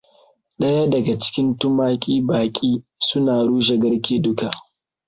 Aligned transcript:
Daya 0.59 0.85
daga 0.87 1.15
cikin 1.19 1.49
tumaki 1.59 2.21
baƙi 2.21 2.71
suna 3.07 3.33
rushe 3.47 3.75
garke 3.81 4.15
duka. 4.23 4.49